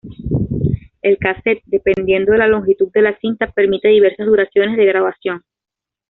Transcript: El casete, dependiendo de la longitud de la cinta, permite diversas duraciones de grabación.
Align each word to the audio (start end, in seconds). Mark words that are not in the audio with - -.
El 1.03 1.19
casete, 1.19 1.61
dependiendo 1.67 2.31
de 2.31 2.39
la 2.39 2.47
longitud 2.47 2.91
de 2.91 3.03
la 3.03 3.19
cinta, 3.19 3.51
permite 3.51 3.87
diversas 3.89 4.25
duraciones 4.25 4.75
de 4.75 4.85
grabación. 4.87 5.43